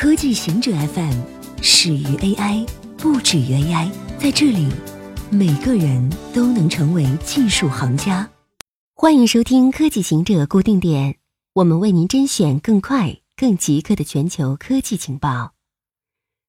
[0.00, 1.20] 科技行者 FM
[1.60, 2.66] 始于 AI，
[2.96, 3.92] 不止于 AI。
[4.18, 4.66] 在这里，
[5.30, 8.26] 每个人都能成为技术行家。
[8.94, 11.18] 欢迎收听科技行者固定点，
[11.52, 15.52] 我们为您甄选更快、更即刻的全球科技情报。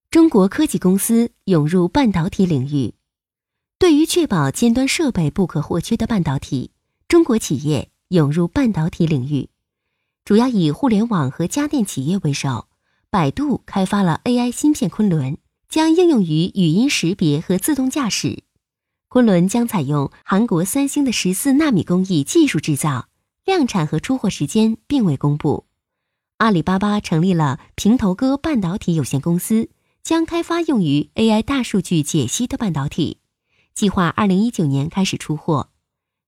[0.09, 2.93] 中国科技公司涌入半导体领域，
[3.77, 6.71] 对于确保尖端设备不可或缺的半导体，
[7.09, 9.49] 中国企业涌入半导体领域，
[10.23, 12.69] 主要以互联网和家电企业为首。
[13.11, 18.43] 百度开发了 AI 芯片昆仑，将应用于语音识别和自动驾驶。
[19.09, 23.09] 昆仑将采用韩国三星的十四纳米工艺技术制造，
[23.43, 25.65] 量产和出货时间并未公布。
[26.37, 29.69] 阿里巴巴成立了平头哥半导体有限公司，
[30.01, 33.17] 将开发用于 AI 大数据解析的半导体，
[33.73, 35.67] 计划二零一九年开始出货。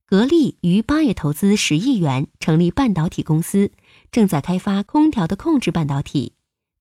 [0.05, 3.71] 格力于八月投资十亿元成立半导体公司，
[4.11, 6.33] 正在开发空调的控制半导体。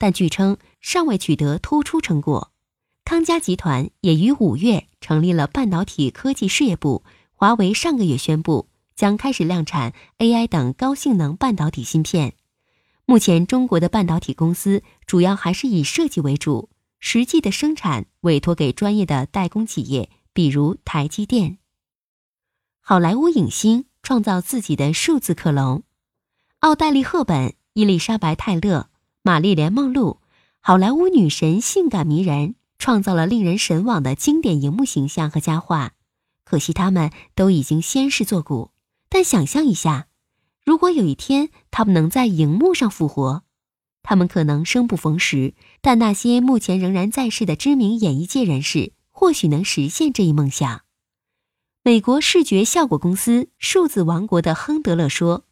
[0.02, 2.51] 但据称尚未取得突出成果。
[3.05, 7.05] 康佳集团也于五月成立了半导体科技事业部。
[7.31, 12.34] 华为上个月宣布将开始量产 AI 等高性能半导体芯片。
[13.05, 21.59] 目前，中国的半导体公司主要还是以设计为主，实际的生产委托给专业的代工企业，比如台积电。
[22.81, 25.84] 好莱坞影星创造自己的数字克隆。
[26.59, 28.89] 奥黛丽·赫本、伊丽莎白·泰勒。
[29.25, 30.19] 玛丽莲·梦露，
[30.61, 35.92] 好莱坞女神，性感迷人，创造了令人神往的经典荧幕形象和佳话。
[36.45, 38.73] 可惜他们都已经仙逝作古。
[39.09, 40.09] 但想象一下，
[40.65, 43.45] 如果有一天他们能在荧幕上复活，
[44.03, 50.81] 他们可能生不逢时，但那些目前仍然在世的知名演艺界人士或许能实现这一梦想。
[51.84, 55.45] 美国视觉效果公司数字王国的亨德勒说。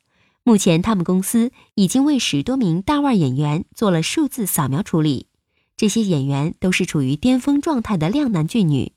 [0.51, 5.29] 目前，他们公司已经为十多名大腕演员做了数字扫描处理。
[5.77, 8.91] 这些演员都是处于巅峰状态的靓男俊女。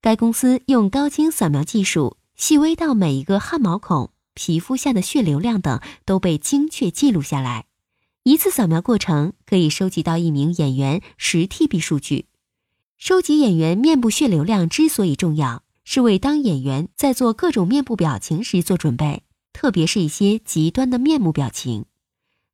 [0.00, 7.64] 该公司用高清扫描技术，细微到每一个汗毛孔、皮肤下的血流量等都被精确记录下来。
[8.22, 12.26] 一次扫描过程可以收集到一名演员十 TB 数据。
[12.96, 19.24] 收集演员面部血流量之所以重要，是为当演员在做各种面部表情时做准备。
[19.52, 21.84] 特别是一些极端的面目表情，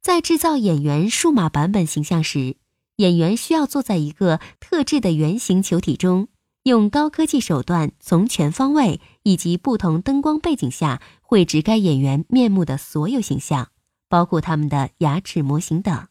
[0.00, 2.56] 在制造演员数码版本形象时，
[2.97, 6.28] 演员需要坐在一个特制的圆形球体中，
[6.64, 13.70] 用高科技手段从全方位以及不同灯光背景下绘制该演员面目的所有形象，
[14.09, 16.09] 包括他们的牙齿模型等。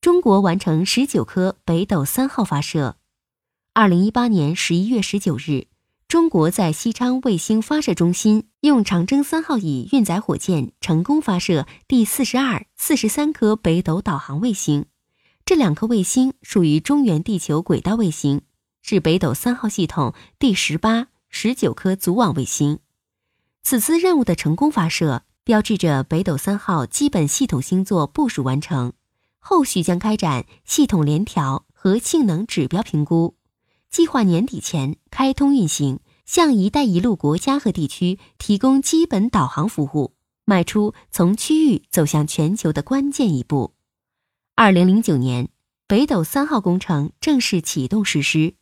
[0.00, 2.96] 中国完成十九颗北斗三号发射。
[3.74, 5.66] 二零一八年十一月十九日。
[6.08, 14.86] 中国在西昌卫星发射中心用长征三号乙运载火箭成功发射第四十二、四十三颗北斗导航卫星。
[15.44, 18.40] 这两颗卫星属于中原地球轨道卫星，
[18.80, 22.78] 是北斗三号系统第十八、十九颗组网卫星。
[23.62, 28.94] 此次任务的成功发射，标志着北斗三号基本系统星座部署完成，
[29.38, 33.34] 后续将开展系统联调和性能指标评估。
[33.90, 43.74] 计划年底前开通运行，向“一带一路”国家和地区提供基本导航服务，迈出从区域走向全球的关键一步。
[44.54, 45.48] 二零零九年，
[45.86, 48.54] 北斗三号工程正式启动实施，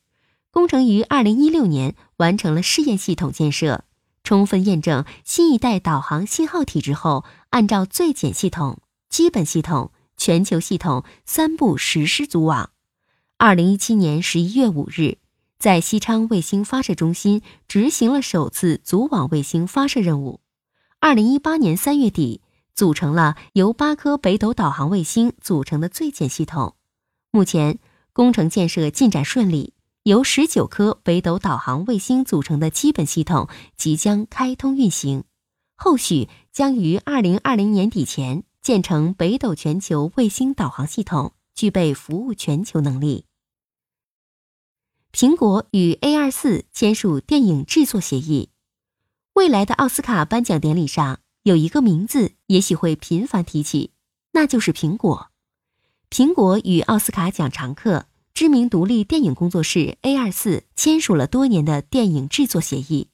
[0.51, 3.85] 工程于二零一六年完成了试验系统建设，
[4.23, 12.71] 充分验证新一代导航信号体制后，按照最简系统、基本系统、全球系统三步实施组网。
[13.39, 15.19] 二零一七年十一月五日，
[15.59, 20.41] 在西昌卫星发射中心执行了首次组网卫星发射任务。
[21.01, 22.41] 二零一八年三月底，
[22.75, 26.77] 组成了由八颗北斗导航卫星组成的最简系统。
[27.31, 27.79] 目前，
[28.15, 35.25] 工程建设进展顺利，由十九颗北斗导航卫星组成的基本系统即将开通运行，
[35.75, 41.35] 后续将于二零二零年底前建成北斗全球卫星导航系统。
[41.57, 43.25] 具备服务全球能力。
[45.17, 48.51] 苹果与 A 二四签署电影制作协议。
[49.33, 53.93] 未来的奥斯卡颁奖典礼上，有一个名字也许会频繁提起，
[54.33, 55.29] 那就是苹果。
[56.11, 58.05] 苹果与奥斯卡奖常客、
[58.35, 63.09] 知名独立电影工作室 A 二四签署了多年的电影制作协议。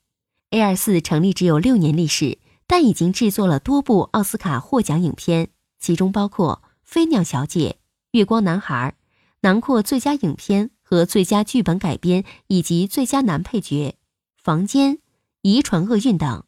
[0.50, 7.76] A 二四成立只有六年历史，但已经制作了多部奥斯卡获奖影片，其中包括《飞鸟小姐》。
[8.18, 8.96] 月光男孩，
[9.42, 13.96] 囊括最佳影片和最佳剧本改编，以及最佳男配角。
[14.36, 14.98] 房间、
[15.40, 16.44] 遗传厄运等。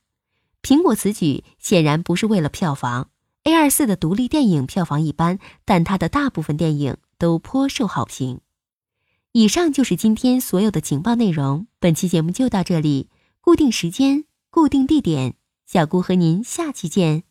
[0.62, 3.08] 苹果此举显然不是为了票房
[3.44, 8.43] A 二四的独立电影票房一般，但它的大部分电影都颇受好评。
[9.32, 13.08] 以上就是今天所有的情报内容，本期节目就到这里。
[13.41, 17.23] 固定时间，固定地点，小姑和您下期见。